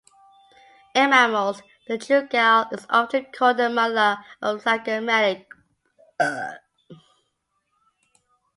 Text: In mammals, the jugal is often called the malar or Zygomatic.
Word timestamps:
In 0.95 1.11
mammals, 1.11 1.61
the 1.87 1.95
jugal 1.95 2.65
is 2.71 2.87
often 2.89 3.27
called 3.31 3.57
the 3.57 3.69
malar 3.69 4.17
or 4.41 4.57
Zygomatic. 4.57 5.45